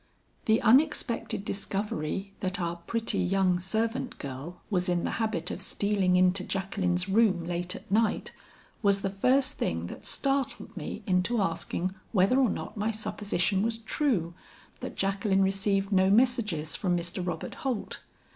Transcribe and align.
"The 0.45 0.59
unexpected 0.63 1.45
discovery 1.45 2.33
that 2.39 2.59
our 2.59 2.77
pretty 2.87 3.19
young 3.19 3.59
servant 3.59 4.17
girl 4.17 4.59
was 4.71 4.89
in 4.89 5.03
the 5.03 5.11
habit 5.21 5.51
of 5.51 5.61
stealing 5.61 6.15
into 6.15 6.43
Jacqueline's 6.43 7.07
room 7.07 7.45
late 7.45 7.75
at 7.75 7.91
night, 7.91 8.31
was 8.81 9.01
the 9.01 9.11
first 9.11 9.59
thing 9.59 9.85
that 9.85 10.07
startled 10.07 10.75
me 10.75 11.03
into 11.05 11.39
asking 11.39 11.93
whether 12.13 12.39
or 12.39 12.49
not 12.49 12.75
my 12.75 12.89
supposition 12.89 13.61
was 13.61 13.77
true, 13.77 14.33
that 14.79 14.95
Jacqueline 14.97 15.43
received 15.43 15.91
no 15.91 16.09
messages 16.09 16.75
from 16.75 16.97
Mr. 16.97 17.23
Robert 17.23 17.53
Holt. 17.61 17.99